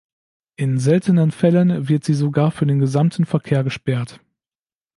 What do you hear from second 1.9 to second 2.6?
sie sogar